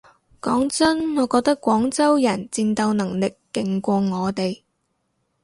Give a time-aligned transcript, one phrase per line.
[0.41, 4.63] 講真我覺得廣州人戰鬥能力勁過我哋